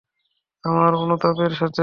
আমার 0.63 0.91
অনুতাপের 0.95 1.51
সাথে? 1.59 1.79